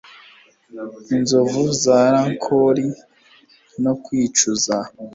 [1.15, 2.77] Inkovu za rancor
[3.83, 4.75] no kwicuza